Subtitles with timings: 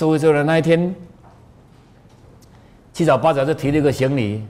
[0.00, 0.94] 社会做的那一天，
[2.90, 4.42] 七早八早就提了一个行李。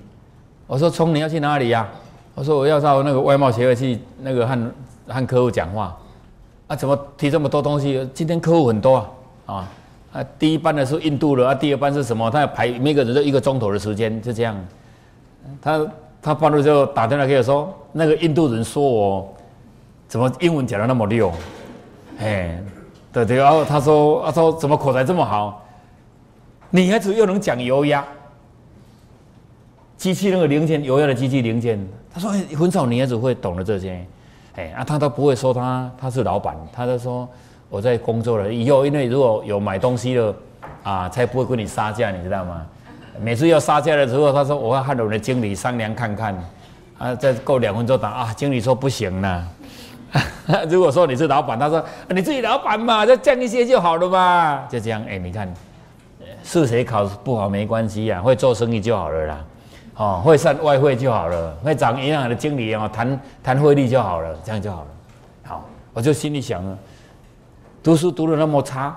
[0.68, 1.88] 我说：“聪，你要去哪里呀？”
[2.36, 4.72] 我说：“我要到那个外贸协会去，那个和
[5.08, 5.98] 和客户讲话。”
[6.68, 8.08] 啊，怎么提这么多东西？
[8.14, 9.04] 今天客户很多
[9.44, 9.68] 啊！
[10.12, 12.30] 啊，第一班的是印度的啊，第二班是什么？
[12.30, 14.56] 他要排每个人都一个钟头的时间，就这样。
[15.60, 15.84] 他
[16.22, 19.34] 他半路就打电话给我说：“那个印度人说我
[20.06, 21.32] 怎么英文讲的那么溜？”
[22.20, 22.62] 哎，
[23.12, 25.66] 对对，然后他说：“他说怎么口才这么好？
[26.70, 28.04] 女孩子又能讲油压。”
[29.96, 31.78] 机器那个零件，油压的机器零件，
[32.14, 34.06] 他说很少女孩子会懂得这些，
[34.56, 37.28] 哎啊，他都不会说他他是老板，他就说
[37.68, 40.34] 我在工作了以后，因为如果有买东西了
[40.82, 42.64] 啊，才不会跟你杀价，你知道吗？
[43.20, 46.34] 每次要杀价的时候，他说我要和我们的经理商量看看，
[46.96, 49.46] 啊，再过两分钟打啊，经理说不行了。
[50.68, 55.52] 如果说你是老板，他说你自己老板嘛，再降一些就好了嘛，就这样，哎，你看，
[56.42, 59.44] 是谁考不好没关系呀，会做生意就好了啦。
[59.96, 64.86] 哦，会算外汇就好了，会找银行的经理哦，谈谈汇率就好了，这样就好了。
[65.44, 66.78] 好，我就心里想了，
[67.82, 68.96] 读书读的那么差，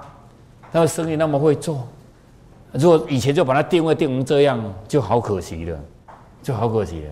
[0.72, 1.86] 那生意那么会做，
[2.72, 5.78] 如果以前就把他定位定成这样，就好可惜了，
[6.42, 7.12] 就好可惜了。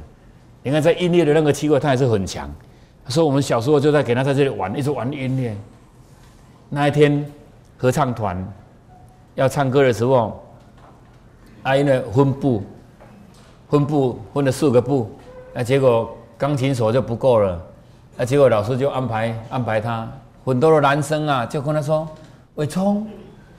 [0.64, 2.50] 你看在音乐的那个机会，他还是很强。
[3.08, 5.56] 说我们小时候就在给他在这里玩，一直玩音乐。
[6.70, 7.26] 那一天
[7.78, 8.46] 合唱团
[9.36, 10.44] 要唱歌的时候，
[11.64, 12.64] 啊，因为分部。
[13.70, 15.10] 分部分了四个部，
[15.54, 17.58] 那结果钢琴手就不够了，
[18.18, 20.06] 那结果老师就安排安排他，
[20.44, 22.06] 很多的男生啊就跟他说
[22.56, 23.08] ：“伟聪，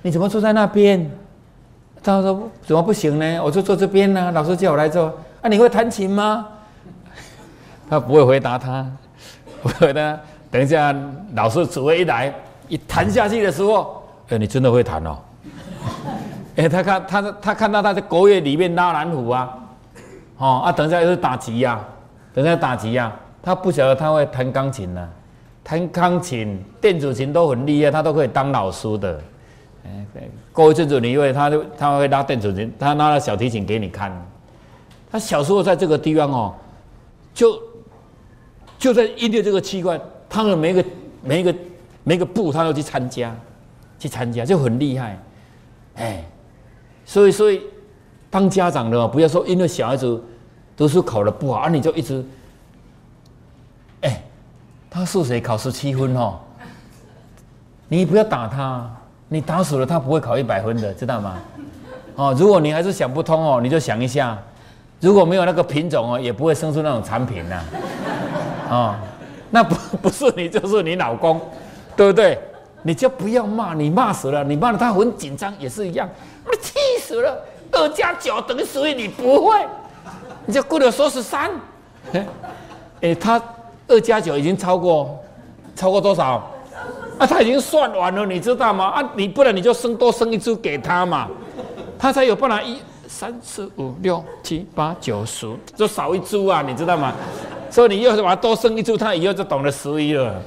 [0.02, 1.10] 你怎么坐在那边？”
[2.04, 3.40] 他说：“怎么不行呢？
[3.42, 5.06] 我就坐这边呢。”老师叫我来坐。
[5.40, 6.46] 啊，你会弹琴吗？
[7.88, 8.86] 他不会回答他，
[9.62, 10.20] 不会的。
[10.50, 10.94] 等一下，
[11.34, 12.34] 老师指挥一来，
[12.68, 15.16] 一弹下去的时候，哎，你真的会弹哦。
[16.56, 19.58] 哎，他看他他看到他在国乐里面拉蓝胡啊。
[20.38, 21.80] 哦啊，等一下又是打击呀，
[22.34, 25.08] 等一下打击呀，他不晓得他会弹钢琴呢，
[25.62, 29.20] 弹钢琴、电子琴都很厉害，他都可以当老师的。
[29.84, 30.04] 哎，
[30.52, 34.12] 过一阵子你以为他就他会拉电子琴，他拉了小提琴给你看。
[35.10, 36.54] 他小时候在这个地方哦，
[37.32, 37.58] 就
[38.82, 40.84] 就在音乐这个器官，他的每一个
[41.22, 41.54] 每一个
[42.02, 43.32] 每一个部他都去参加，
[43.96, 45.16] 去参加就很厉害。
[45.94, 46.24] 哎，
[47.04, 47.62] 所以所以
[48.28, 50.20] 当家长的不要说因为小孩子。
[50.74, 52.24] 读书考的不好，啊，你就一直，
[54.00, 54.22] 哎，
[54.90, 56.40] 他数学考十七分哦，
[57.88, 58.90] 你不要打他，
[59.28, 61.38] 你打死了他不会考一百分的，知道吗？
[62.16, 64.36] 哦，如果你还是想不通哦，你就想一下，
[64.98, 67.62] 如果没有那个品种哦，也不会生出那种产品呐，
[68.72, 68.94] 哦，
[69.50, 71.40] 那不 不是你就是你老公，
[71.94, 72.38] 对不对？
[72.82, 76.08] 你就不要骂，你骂死了，你骂了他很紧张也是一样，
[76.44, 77.38] 我气死了，
[77.70, 79.56] 二加九等于十一，你不会。
[80.46, 81.50] 你就过了说十三，
[83.02, 83.40] 哎，他
[83.86, 85.16] 二加九已经超过，
[85.76, 86.50] 超过多少？
[87.18, 88.86] 啊，他已经算完了，你知道吗？
[88.86, 91.28] 啊，你不然你就生多生一只给他嘛，
[91.98, 97.12] 他才有办法一三四五六七八九十，就少一株啊，你知道吗？
[97.72, 100.40] 所以你要是把它多生一株，他以后就懂得十一了。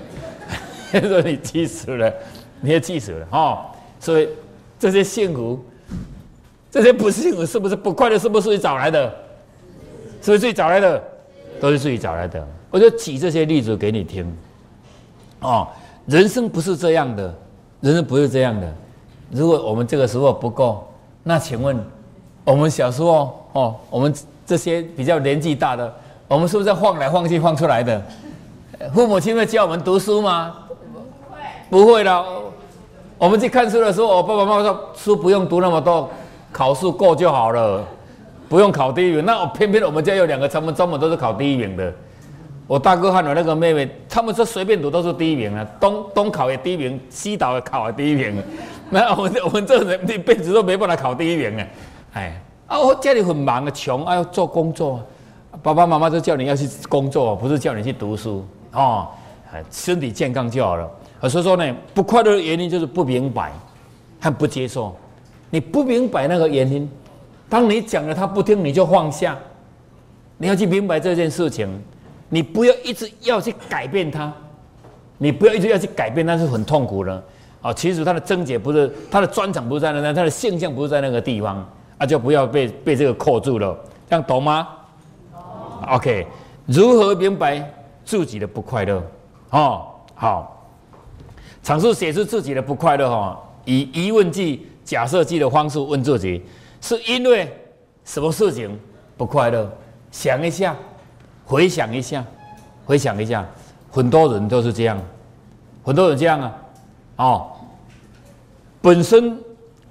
[0.94, 2.14] 说你气死了，
[2.62, 3.66] 你也气死了哦。
[4.00, 4.30] 所以
[4.80, 5.60] 这些幸福，
[6.70, 8.20] 这些不幸福，是不是不快乐？
[8.20, 9.10] 是不是自己找来的？
[10.22, 11.04] 是不是自己找来的？
[11.60, 12.48] 都是自己找来的。
[12.70, 14.32] 我就举这些例子给你听。
[15.40, 15.68] 哦，
[16.06, 17.34] 人生不是这样的，
[17.82, 18.72] 人生不是这样的。
[19.32, 20.88] 如果我们这个时候不够，
[21.24, 21.84] 那请问，
[22.44, 24.14] 我们小时候哦，我们
[24.46, 25.94] 这些比较年纪大的，
[26.28, 28.02] 我们是不是在晃来晃去晃出来的？
[28.94, 30.56] 父母亲会教我们读书吗？
[31.70, 32.26] 不会，不会的。
[33.18, 36.10] 我们去看书的时候，我爸爸妈妈说，书不用读那么多，
[36.52, 37.84] 考试过就好了。
[38.50, 41.94] 不用考第一名，那我偏偏我们家有两个，他们专门都是考第一名的。
[42.68, 48.42] 我大哥和我那个妹妹，他们说随便读都是第一名啊，东东考也第一名，西岛也考第一名。
[48.90, 51.68] 那我们我们这人一辈子都没办法考第一名啊！
[52.14, 55.02] 哎，啊，我家里很忙啊，穷啊，要做工作，
[55.62, 59.08] 爸爸妈妈都叫你要去工作，不是叫你去读书哦。
[59.72, 60.90] 身体健康就好了。
[61.30, 63.52] 所以说呢，不快乐的原因就是不明白
[64.20, 64.96] 和不接受。
[65.50, 66.90] 你不明白那个原因。
[67.48, 69.38] 当你讲了他不听，你就放下。
[70.38, 71.70] 你要去明白这件事情，
[72.28, 74.34] 你不要一直要去改变他，
[75.18, 77.24] 你不要一直要去改变，那是很痛苦的。
[77.62, 81.66] 啊，其实他的症结不是他的专长不在那，他的现象不是在那个地方，
[81.98, 83.78] 啊，就不要被被这个扣住了。
[84.10, 84.68] 这样懂吗
[85.88, 86.28] ？OK，
[86.66, 87.72] 如何明白
[88.04, 89.04] 自己的不快乐？
[89.52, 90.68] 哦，好，
[91.64, 96.44] 尝试写出自己的不快乐哈，以疑问句假设句的方式问自己，
[96.82, 97.52] 是因为
[98.04, 98.78] 什么事情
[99.18, 99.72] 不快乐？
[100.12, 100.76] 想一下，
[101.46, 102.24] 回想一下，
[102.86, 103.46] 回想一下，
[103.92, 104.98] 很多人都是这样，
[105.84, 106.56] 很多人这样啊，
[107.18, 107.52] 哦，
[108.82, 109.38] 本身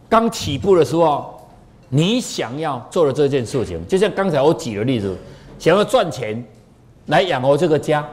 [0.08, 1.48] 刚起步的时候，
[1.88, 5.16] 你想要做的这件事情，就像刚才我举的例子，
[5.64, 6.44] 想要赚钱
[7.06, 8.06] 来养活这个家，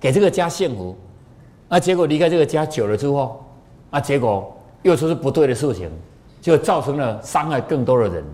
[0.00, 0.96] 给这个家幸福，
[1.68, 3.44] 那结果离开这个家久了之后，
[3.90, 5.90] 啊，结果又说是不对的事情，
[6.40, 8.24] 就造成了伤害更多的人。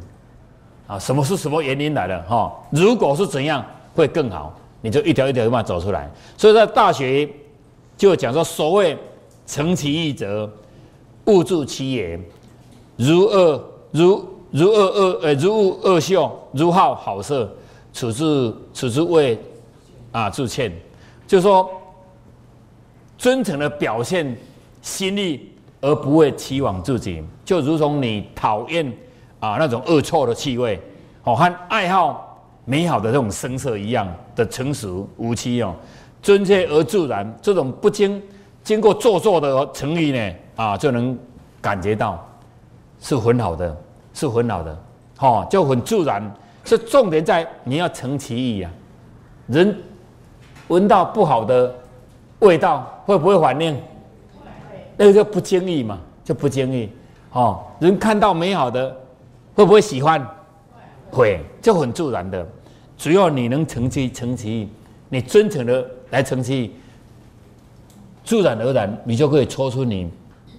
[0.86, 2.22] 啊，什么是什么原因来的？
[2.28, 6.08] 哈，如果是怎样会更好，你就一条一条慢慢走出来。
[6.36, 7.28] 所以在大学
[7.96, 8.96] 就讲说，所谓
[9.48, 10.48] 成其义者，
[11.24, 12.20] 勿助其也。
[12.96, 17.52] 如恶如如恶恶呃，如恶恶秀，如好好色，
[17.92, 19.38] 此之此之谓
[20.10, 20.72] 啊致歉。
[21.26, 21.70] 就是说，
[23.16, 24.36] 真诚的表现
[24.80, 25.50] 心意，
[25.80, 28.92] 而不会期望自己，就如同你讨厌。
[29.42, 30.80] 啊，那种恶臭的气味，
[31.24, 34.06] 哦，和爱好美好的这种声色一样
[34.36, 35.74] 的成熟无欺哦，
[36.22, 38.22] 真切而自然，这种不经
[38.62, 41.18] 经过做作的诚意呢，啊，就能
[41.60, 42.24] 感觉到
[43.00, 43.76] 是很好的，
[44.14, 44.78] 是很好的，
[45.18, 46.22] 哦，就很自然。
[46.64, 48.70] 是重点在你要成其意啊，
[49.46, 49.76] 人
[50.68, 51.74] 闻到不好的
[52.40, 53.76] 味道会不会反应？
[54.96, 56.88] 那个就不经意嘛，就不经意。
[57.32, 58.96] 哦，人看到美好的。
[59.54, 60.26] 会不会喜欢？
[61.10, 62.46] 会，就很自然的。
[62.96, 64.68] 只要你能成其成其意，
[65.10, 66.72] 你真诚的来成其意，
[68.24, 70.10] 自然而然，你就可以抽出你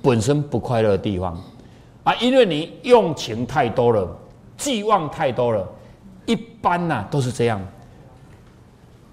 [0.04, 1.36] 本身不快乐的地方
[2.04, 2.14] 啊！
[2.22, 4.08] 因为你用情太多了，
[4.58, 5.68] 寄望太多了，
[6.26, 7.62] 一般呐都是这样。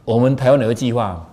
[0.04, 1.24] 我们台湾有个计划，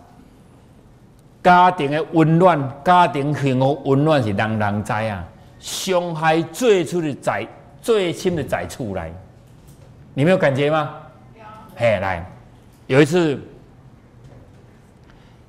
[1.44, 5.24] 家庭的温暖，家庭幸福温暖是人人知啊，
[5.60, 7.48] 伤害最初的在。
[7.80, 9.10] 最亲的仔出来，
[10.14, 10.94] 你没有感觉吗？
[11.38, 11.42] 有。
[11.74, 12.30] 嘿，来，
[12.88, 13.40] 有一次，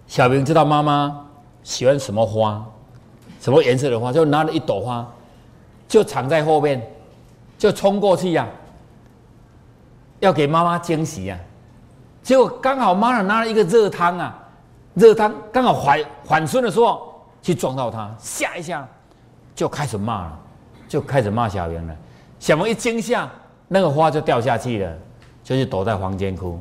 [0.06, 1.26] 小明知道妈妈
[1.64, 2.64] 喜欢什么花，
[3.40, 5.04] 什么颜色的花，就拿了一朵花，
[5.88, 6.80] 就藏在后面，
[7.58, 8.46] 就冲过去呀，
[10.20, 11.38] 要给妈妈惊喜呀。
[12.22, 14.38] 结果刚好妈妈拿了一个热汤啊，
[14.94, 18.86] 热汤刚好缓缓顺的时候去撞到他，吓一下，
[19.54, 20.38] 就开始骂了，
[20.88, 21.96] 就开始骂小明了。
[22.38, 23.28] 小明一惊吓，
[23.66, 24.92] 那个花就掉下去了，
[25.42, 26.60] 就是躲在房间哭。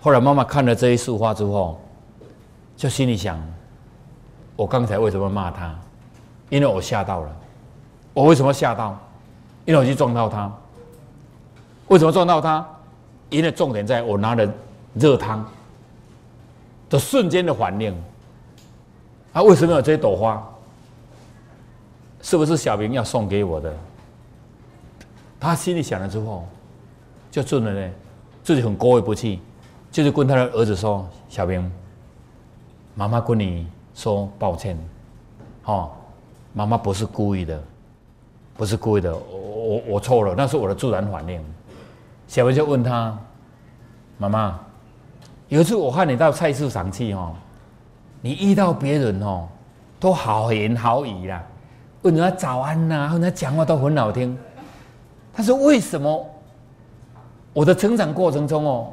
[0.00, 1.80] 后来妈妈看了这一束花之后，
[2.76, 3.40] 就心里想：
[4.56, 5.74] 我刚才为什么骂他？
[6.48, 7.36] 因为我吓到了。
[8.12, 8.98] 我为什么吓到？
[9.64, 10.52] 因为我去撞到他。
[11.88, 12.66] 为什么撞到他？
[13.28, 14.48] 因为重点在我拿了
[14.94, 15.44] 热汤
[16.88, 17.94] 的瞬间的反应。
[19.32, 20.42] 啊，为什么有这朵花？
[22.22, 23.72] 是不是小明要送给我的？
[25.38, 26.44] 他心里想了之后，
[27.30, 27.90] 就做了呢，
[28.42, 29.38] 自己很过意不去，
[29.92, 31.70] 就是跟他的儿子说：“小明，
[32.94, 34.76] 妈妈跟你说抱歉，
[35.64, 35.90] 哦，
[36.52, 37.62] 妈妈不是故意的，
[38.56, 41.40] 不是故意的，我我我错了，那是我的自然反应。”
[42.26, 43.16] 小兵就问他
[44.18, 44.60] ：“妈妈，
[45.48, 47.34] 有一次我看你到菜市场去哦，
[48.20, 49.48] 你遇到别人哦，
[50.00, 51.42] 都好言好语啦，
[52.02, 54.36] 问人家早安呐，跟人家讲话都很好听。”
[55.32, 56.28] 他说：“为什么
[57.52, 58.92] 我的成长过程中哦，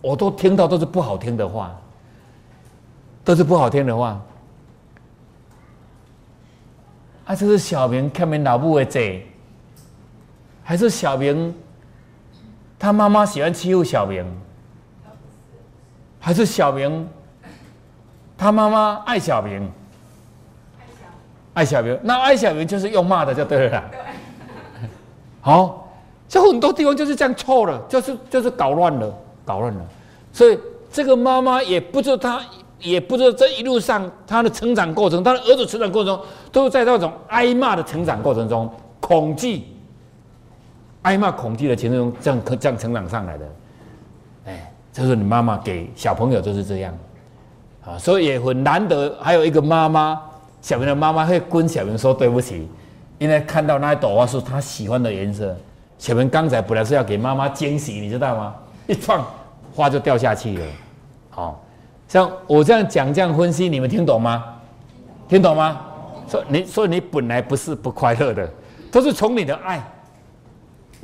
[0.00, 1.74] 我都听到都是不好听的话，
[3.24, 4.20] 都是不好听的话。
[7.24, 9.26] 啊，这是小明看明老母的嘴，
[10.62, 11.52] 还是小明
[12.78, 14.24] 他妈妈喜欢欺负小明，
[16.20, 17.08] 还是小明
[18.36, 19.70] 他妈妈爱小明？
[21.54, 23.82] 爱小明，那爱小明就是用骂的就对了。”
[25.40, 25.88] 好，
[26.28, 29.14] 就很多地方就是这样错了，就是就是搞乱了，
[29.44, 29.80] 搞乱了。
[30.32, 30.58] 所以
[30.92, 32.40] 这个妈妈也不知道，她
[32.80, 38.68] 也不知道这一路上她的成长过程，她的儿子成长过程中，都是在那种挨骂的成长过程中，
[39.00, 39.64] 恐惧、
[41.06, 43.44] 挨骂、恐惧的情况中，这样这样成长上来的。
[44.46, 46.92] 哎，就是你妈妈给小朋友就是这样
[47.84, 50.20] 啊，所以也很难得，还有一个妈妈，
[50.60, 52.68] 小明的妈妈会跟小明说对不起。
[53.18, 55.56] 因为看到那一朵花是他喜欢的颜色，
[55.96, 58.54] 小明刚才本来是要给妈妈惊喜，你知道吗？
[58.86, 59.24] 一放
[59.74, 60.66] 花就掉下去了。
[61.30, 61.64] 好，
[62.08, 64.44] 像我这样讲、这样分析，你们听懂吗？
[65.28, 65.80] 听懂吗？
[66.28, 68.50] 说你，所以你本来不是不快乐的，
[68.90, 69.82] 都是从你的爱，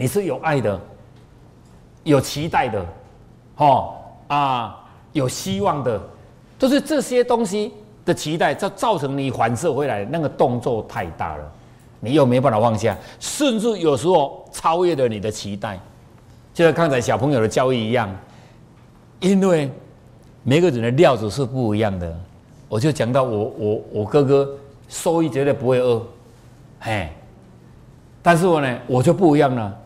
[0.03, 0.81] 你是有爱的，
[2.03, 2.85] 有期待的，
[3.59, 3.95] 哦
[4.27, 6.03] 啊，有希望的，
[6.59, 7.73] 都是这些东西
[8.05, 11.53] 的期待，造造成你反射回来那个动作太大了。
[12.01, 15.79] 你又没办法放下，甚至有时候超越了你的期待，
[16.53, 18.13] 就像刚才小朋友的教育一样，
[19.21, 19.71] 因为
[20.43, 22.13] 每个人的料子是不一样的。
[22.69, 24.51] 我就讲到我我我哥哥
[24.89, 26.03] 收益绝对不会饿，
[26.81, 27.09] 嘿，
[28.21, 29.79] 但是我呢我就不一样了，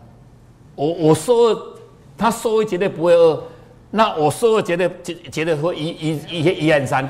[0.77, 1.59] 我我说
[2.15, 3.41] 他说绝对不会饿，
[3.89, 7.09] 那我收入绝对绝绝对会一一一一二三，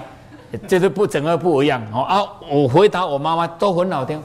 [0.65, 2.23] 就是不整个不一样哦啊！
[2.49, 4.23] 我回答我妈妈都很好听。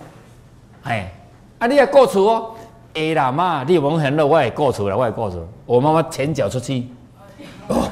[0.85, 1.13] 哎，
[1.59, 2.55] 啊，你要过厝哦，
[2.95, 5.45] 会啦妈，你蒙很热，我也过厝了，我也过厝。
[5.67, 6.87] 我妈妈前脚出去，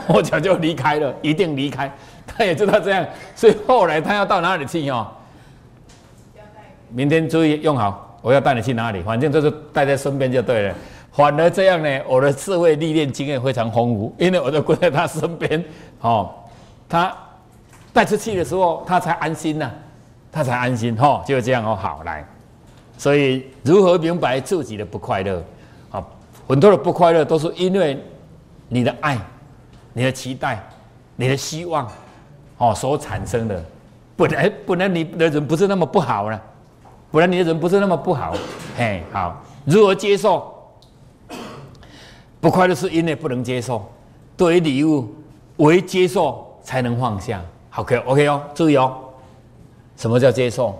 [0.06, 1.92] 后脚就离开了，一定离开。
[2.28, 3.04] 他也知道这样，
[3.34, 5.08] 所以后来他要到哪里去哦？
[6.90, 9.02] 明天注意用好，我要带你去哪里？
[9.02, 10.74] 反正就是带在身边就对了。
[11.12, 15.62] 反而这样呢，我的智慧历练经验非常丰富，因为我都跟在他身边。
[16.00, 16.30] 哦，
[16.88, 17.14] 他
[17.92, 19.70] 带出去的时候，他才安心呐，
[20.30, 20.94] 他才安心。
[20.96, 21.74] 哈，就这样哦。
[21.74, 22.24] 好，来。
[22.96, 25.42] 所以，如何明白自己的不快乐？
[25.90, 26.04] 啊，
[26.46, 27.98] 很多的不快乐都是因为
[28.68, 29.18] 你的爱、
[29.92, 30.62] 你的期待、
[31.16, 31.90] 你的希望，
[32.58, 33.64] 哦，所产生的。
[34.16, 36.40] 本来本来你的人不是那么不好了，
[37.10, 38.34] 本来你的人不是那么不好。
[38.76, 40.49] 嘿，好，如何接受
[42.40, 42.74] 不快乐？
[42.74, 43.84] 是因为不能接受。
[44.36, 45.14] 对于礼物，
[45.56, 47.42] 唯接受才能放下。
[47.76, 48.96] OK，OK 哦，注意哦。
[49.96, 50.78] 什么叫接受？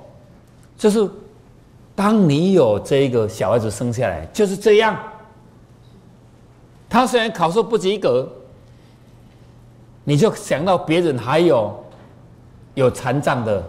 [0.76, 1.09] 就是。
[1.93, 4.97] 当你有这个小孩子生下来就是这样，
[6.88, 8.26] 他虽然考试不及格，
[10.05, 11.85] 你就想到别人还有
[12.73, 13.62] 有残障的，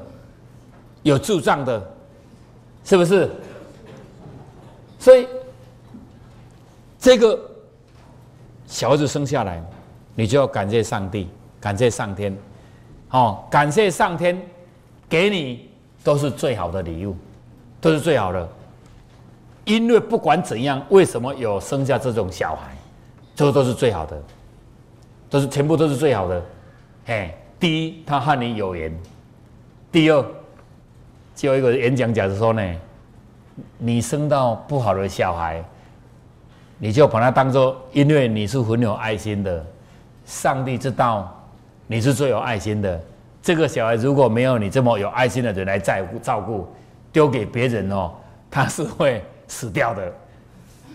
[1.03, 1.91] 有智障的，
[2.85, 3.29] 是不是？
[4.97, 5.27] 所以
[6.97, 7.37] 这个
[8.71, 9.61] 小孩子生下来，
[10.15, 11.27] 你就要感谢上帝，
[11.59, 12.33] 感谢上天，
[13.09, 14.41] 哦，感谢上天
[15.09, 15.69] 给你
[16.01, 17.13] 都是最好的礼物。
[17.81, 18.47] 都是最好的，
[19.65, 22.77] 因为不管怎样，为什么有生下这种小孩，
[23.35, 24.21] 这都是最好的，
[25.31, 26.39] 都是全部都是最好的。
[27.07, 28.91] 嘿，第一，他和你有缘；
[29.91, 30.23] 第二，
[31.35, 32.63] 就一个演讲讲说呢，
[33.79, 35.63] 你生到不好的小孩，
[36.83, 39.63] 你就把它当做，因为你是很有爱心的，
[40.25, 41.31] 上帝知道
[41.85, 42.99] 你是最有爱心的。
[43.39, 46.67] 这个小孩如果没有你这么有爱心的人来在乎照顾。
[47.13, 48.09] 丢给别人哦，
[48.49, 50.09] 他是会死掉的，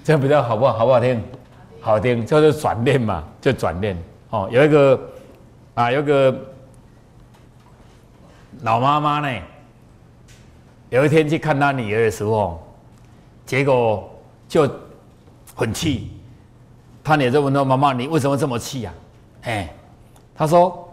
[0.02, 0.72] 这样比较好不好？
[0.72, 1.22] 好不好听？
[1.78, 3.94] 好听，就是转念嘛，就转念
[4.30, 4.48] 哦。
[4.50, 4.98] 有一个
[5.74, 6.34] 啊，有个
[8.62, 9.42] 老妈妈呢，
[10.88, 12.66] 有一天去看她女儿的时候，
[13.44, 14.08] 结果
[14.48, 14.66] 就
[15.56, 16.12] 很气。
[17.02, 18.94] 他女儿就问他妈妈：“你为什么这么气呀？”
[19.42, 19.74] 哎，
[20.36, 20.88] 他说：“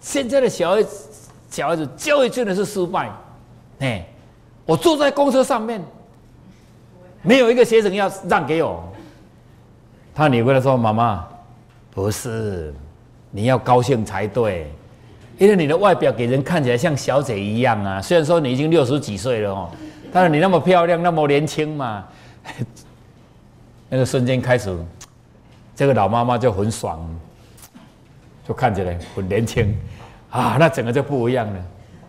[0.00, 1.08] 现在的小孩子，
[1.48, 3.10] 小孩子教育真的是失败，
[3.78, 4.04] 哎。”
[4.68, 5.82] 我坐在公车上面，
[7.22, 8.84] 没有一个学生要让给我。
[10.14, 11.26] 他女儿说：“妈妈，
[11.90, 12.74] 不是，
[13.30, 14.70] 你要高兴才对，
[15.38, 18.02] 因为你的外表给人看起来像小姐一样啊。
[18.02, 19.70] 虽然说你已经六十几岁了哦，
[20.12, 22.04] 但是你那么漂亮，那么年轻嘛。
[23.88, 24.76] 那个瞬间开始，
[25.74, 26.98] 这个老妈妈就很爽，
[28.46, 29.76] 就看起来很年轻
[30.30, 30.56] 啊。
[30.58, 31.64] 那整个就不一样了，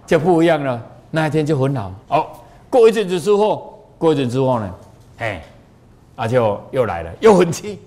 [0.06, 0.82] 就不一样了。
[1.12, 2.28] 那一天就很好哦。”
[2.70, 4.76] 过一阵子之后，过一阵之后呢，
[5.18, 5.42] 哎，
[6.16, 7.80] 啊就又来了，又很气。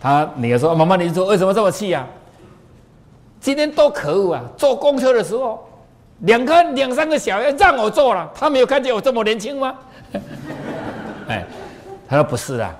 [0.00, 2.06] 他女儿说：“妈妈，你说为什么这么气呀？
[3.40, 4.44] 今天多可恶啊！
[4.56, 5.66] 坐公车的时候，
[6.20, 9.74] 两个两三个小孩让我坐了，他没有看见我这么年轻吗？”
[11.26, 11.44] 哎，
[12.14, 12.74] 他说：“不是啦，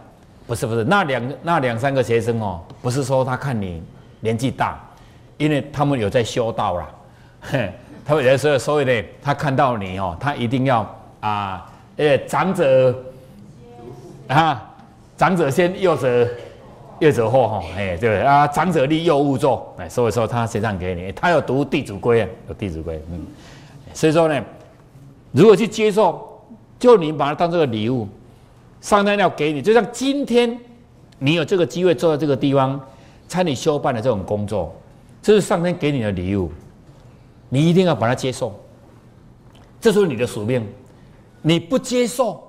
[0.47, 3.83] 不是不是，那两那两三个学生哦，不是说他看你
[4.21, 4.79] 年纪大，
[5.39, 6.89] 因为他们有在修道啦。
[7.51, 7.73] ”嘿。
[8.07, 10.87] 他有时候所以呢，他看到你哦，他一定要
[11.21, 12.95] 啊，呃，长者
[14.29, 14.63] 啊，
[15.17, 16.29] 长者先，幼者
[16.99, 23.27] 幼者后哈，哎，对啊，长者立，幼勿坐，哎，所以说他身上给你，他有读《弟子规》啊，有《弟子规》，嗯，
[23.95, 24.39] 所以说呢，
[25.33, 26.43] 如果去接受，
[26.79, 28.07] 就你把它当这个礼物，
[28.85, 30.61] 上天要给你，就像今天
[31.19, 32.79] 你有这个机会坐在这个地方
[33.27, 34.79] 参与修办的这种工作，
[35.23, 36.53] 这是上天给你的礼物。
[37.49, 38.55] 你一定要把它接受，
[39.81, 40.63] 这是你的使命。
[41.41, 42.43] 你不接受，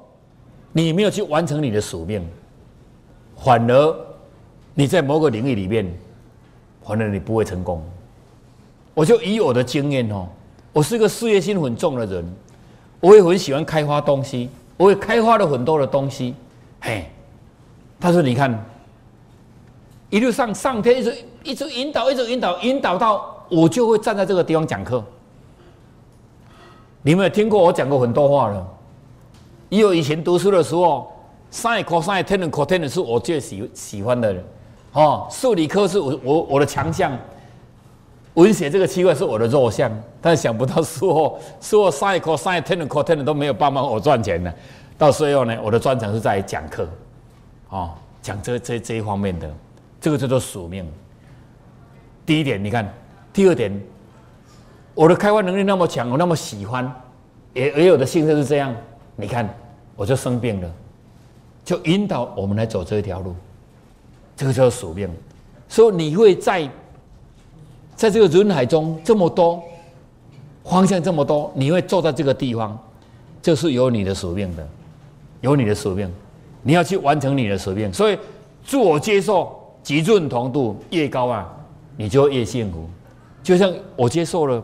[0.74, 2.22] 你没有去完成你的使命，
[3.38, 3.98] 反而
[4.74, 5.89] 你在某个领域里面，
[6.84, 7.82] 反而你不会成功。
[8.94, 10.27] 我就以我的经验哦，
[10.74, 12.36] 我是一个事业心很重的人，
[13.00, 16.36] 我也很喜欢开发东西，我也开发了很多的东西。
[16.82, 17.10] 嘿，
[18.00, 18.63] 他说：“你看，
[20.10, 25.03] 一路上上天一直一直引导，一直引导，引导到。”我就会站在这个地方讲课。
[27.03, 28.67] 你们有听过我讲过很多话了？
[29.70, 31.12] 因为以前读书的时候
[31.51, 34.44] ，sin、cos、tan、cot 是我最喜喜欢的人，
[34.94, 37.15] 哦，数理科是我我我的强项，
[38.36, 44.54] 文学这个区块是我的弱项，但想不到术后 术后 sin、cos、tan、cot 都没有帮忙我赚钱呢。
[44.98, 46.88] 到最后呢，我的专长是在讲课，
[47.70, 49.50] 哦，讲这这这一方面的，
[50.00, 50.86] 这个叫做使命。
[52.25, 52.86] 第一点，你看；
[53.34, 53.72] 第二点，
[54.94, 56.89] 我的开发能力那么强，我那么喜欢，
[57.54, 58.74] 也也有的性质是这样。
[59.15, 59.48] 你看，
[59.96, 60.72] 我就生病了，
[61.63, 63.36] 就引导我们来走这一条路，
[64.36, 65.10] 这个叫使命。
[65.68, 66.70] 所以你会在
[67.96, 69.64] 在这个人海中这么多
[70.64, 72.78] 方向这么多，你会坐在这个地方，
[73.42, 74.68] 就是有你的使命的。
[75.42, 76.12] 有你的使命，
[76.64, 77.94] 你要去完成你的使命。
[77.94, 78.18] 所以，
[78.64, 81.54] 自我接受、极润同度越高啊，
[81.96, 82.90] 你就越幸福。
[83.44, 84.64] 就像我接受了，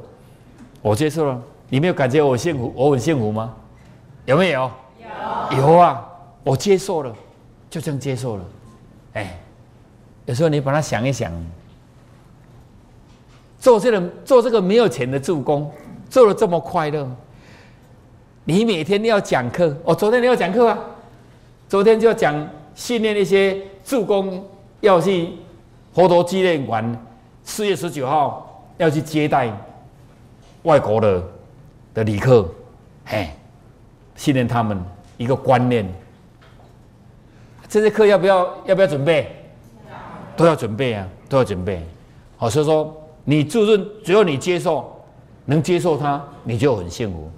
[0.81, 2.73] 我接受了，你没有感觉我幸福？
[2.75, 3.53] 我很幸福吗？
[4.25, 4.71] 有没有？
[5.51, 5.57] 有。
[5.57, 6.03] 有啊，
[6.43, 7.13] 我接受了，
[7.69, 8.43] 就这样接受了。
[9.13, 9.39] 哎，
[10.25, 11.31] 有时候你把它想一想，
[13.61, 15.71] 做这个做这个没有钱的助攻，
[16.09, 17.07] 做的这么快乐。
[18.43, 20.77] 你每天都要讲课，哦，昨天你要讲课啊？
[21.69, 22.35] 昨天就要讲
[22.73, 24.43] 训练一些助攻，
[24.81, 25.29] 要去
[25.93, 27.05] 佛陀纪念馆，
[27.43, 29.55] 四月十九号要去接待
[30.63, 31.23] 外国的
[31.93, 32.49] 的旅客，
[33.05, 33.29] 嘿，
[34.15, 34.83] 训练他们
[35.17, 35.87] 一个观念。
[37.69, 38.39] 这些课要不要？
[38.65, 39.31] 要不要准备？
[40.35, 41.85] 都要准备啊，都要准备。
[42.37, 44.91] 好，所以说你就是只要你接受，
[45.45, 47.29] 能接受它，你就很幸福。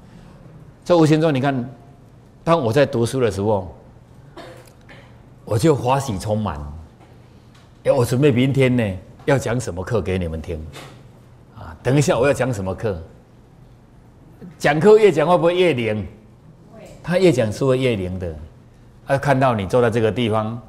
[0.86, 1.70] 这无形中，你看，
[2.44, 3.74] 当我在读书的时候，
[5.46, 6.60] 我就欢喜充满。
[7.84, 10.58] 哎，我准备明天呢，要讲什么课给你们听？
[11.58, 13.02] 啊，等一下我要讲什么课？
[14.58, 16.06] 讲课越讲会不会越灵？
[17.02, 18.34] 他越讲是会越灵的。
[19.06, 20.62] 他看到你坐在这个地方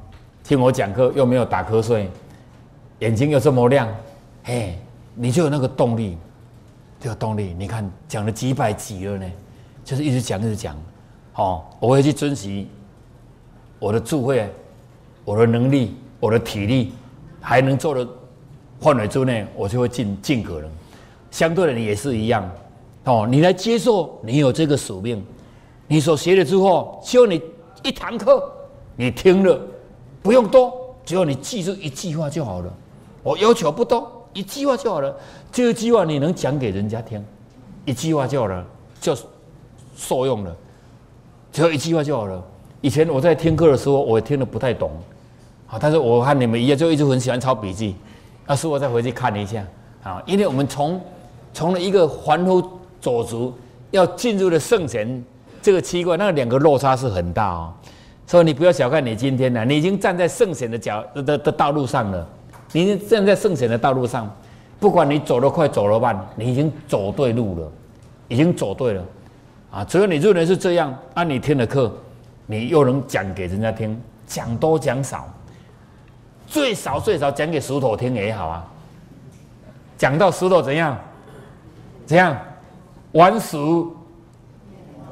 [0.43, 2.09] 听我讲课，又没有打瞌睡，
[2.99, 3.87] 眼睛又这么亮，
[4.43, 4.77] 嘿，
[5.15, 6.17] 你就有那个动力，
[6.99, 7.55] 这个动力。
[7.57, 9.25] 你看讲了几百集了呢？
[9.83, 10.75] 就是一直讲，一直讲，
[11.31, 12.67] 好，我会去珍惜
[13.79, 14.51] 我的智慧、
[15.23, 16.91] 我的能力、我的体力，
[17.39, 18.07] 还能做的
[18.79, 20.69] 范围之内，我就会尽尽可能。
[21.31, 22.49] 相对的，你也是一样，
[23.03, 25.23] 哦，你来接受你有这个使命，
[25.87, 27.41] 你所学了之后，希望你
[27.83, 28.51] 一堂课
[28.95, 29.59] 你听了，
[30.23, 32.73] 不用多，只要你记住一句话就好了。
[33.21, 35.11] 我要求不多，一句话就好了。
[35.51, 37.25] 这句话你能讲给人家听，
[37.85, 38.63] 一句话就好了，
[39.01, 39.17] 就。
[39.97, 40.53] 受用了，
[41.53, 42.43] 只要一句话就好了。
[42.81, 44.91] 以前我在听课的时候，我听得不太懂，
[45.65, 47.95] 好，但是我和你们一样，就一直很喜欢抄笔记。
[48.45, 49.65] 那是我再回去看一下，
[50.03, 50.99] 啊，因为我们从
[51.53, 52.61] 从了一个凡夫
[52.99, 53.53] 走卒，
[53.91, 55.23] 要进入了圣贤
[55.61, 57.73] 这个奇怪，那两个落差是很大哦。
[58.27, 62.27] 所以你不要小看你今天呢，你已经站在圣贤的脚的的道路上了，
[62.71, 64.29] 你站在圣贤的道路上，
[64.79, 67.71] 不管你走得快走得慢，你已经走对路了，
[68.27, 69.03] 已经走对了。
[69.71, 71.91] 啊，只要你认为是这样，按你听的课，
[72.45, 75.27] 你又能讲给人家听，讲多讲少，
[76.47, 78.65] 最少最少讲给石头听也好啊。
[79.97, 80.97] 讲到石头怎样？
[82.05, 82.37] 怎样？
[83.13, 83.95] 玩熟，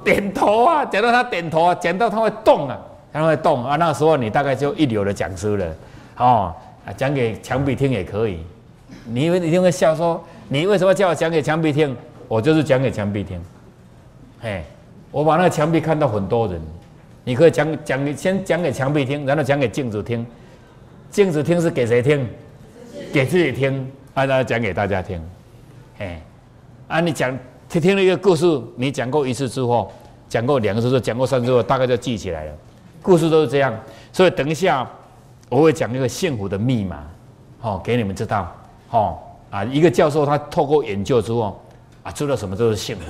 [0.03, 2.77] 点头啊，讲到他点头啊，讲到他会动啊，
[3.13, 5.65] 他会动啊，那时候你大概就一流的讲师了。
[6.17, 6.53] 哦，
[6.85, 8.39] 啊，讲给墙壁听也可以。
[9.05, 11.95] 你以为你定会笑说，你为什么叫我讲给墙壁听？
[12.27, 13.41] 我就是讲给墙壁听。
[14.41, 14.63] 哎，
[15.11, 16.61] 我把那个墙壁看到很多人，
[17.23, 20.25] 你可以讲讲，先讲给墙壁听，然后讲给镜子听。
[21.09, 22.27] 镜子听是给谁听？
[23.11, 25.21] 给自己听，啊，然后讲给大家听。
[25.99, 26.21] 哎，
[26.87, 27.37] 啊，你讲
[27.69, 29.91] 听听了一个故事，你讲过一次之后，
[30.27, 32.51] 讲过两次之后，讲过三次之后，大概就记起来了。
[33.01, 33.77] 故事都是这样，
[34.11, 34.89] 所以等一下
[35.53, 37.03] 我会讲一个幸福的密码，
[37.61, 38.51] 哦，给你们知道。
[38.89, 39.19] 哦，
[39.51, 41.61] 啊，一个教授他透过研究之后，
[42.01, 43.03] 啊，知道什么都是幸福。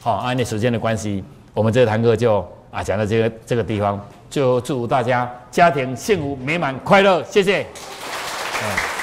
[0.00, 4.00] 好，按你时间的关系，我们这堂课就啊讲到这个这个地方，
[4.30, 7.60] 就祝福大家家庭幸福美满快乐，谢谢。
[7.60, 9.01] 嗯。